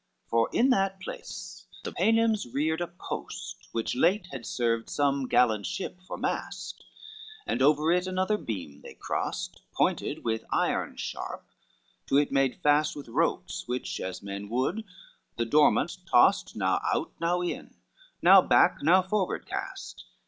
[0.01, 5.27] LXXX For in that place the Paynims reared a post, Which late had served some
[5.27, 6.83] gallant ship for mast,
[7.45, 11.45] And over it another beam they crossed, Pointed with iron sharp,
[12.07, 14.83] to it made fast With ropes which as men would
[15.37, 17.75] the dormant tossed, Now out, now in,
[18.23, 20.05] now back, now forward cast.